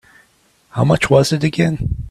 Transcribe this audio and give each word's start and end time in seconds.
How 0.71 0.83
much 0.83 1.11
was 1.11 1.31
it 1.31 1.43
again? 1.43 1.95